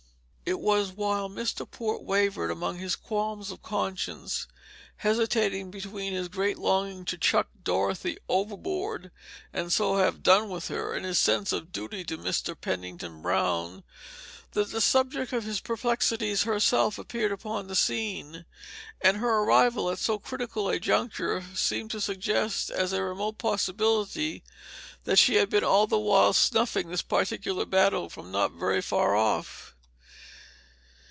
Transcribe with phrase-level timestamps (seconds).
[0.51, 1.69] It was while Mr.
[1.69, 4.47] Port wavered among his qualms of conscience,
[4.97, 9.11] hesitating between his great longing to chuck Dorothy overboard,
[9.53, 12.53] and so have done with her, and his sense of duty to Mr.
[12.59, 13.85] Pennington Brown,
[14.51, 18.43] that the subject of his perplexities herself appeared upon the scene;
[18.99, 24.43] and her arrival at so critical a juncture seemed to suggest as a remote possibility
[25.05, 29.15] that she had been all the while snuffing this particular battle from not very far
[29.15, 29.69] off.